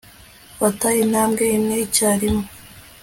[0.57, 2.45] fata intambwe imwe icyarimwe